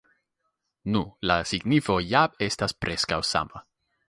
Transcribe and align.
Nu, 0.95 1.01
la 1.31 1.37
signifo 1.51 1.99
ja 2.13 2.23
estas 2.47 2.75
preskaŭ 2.87 3.21
sama. 3.35 3.65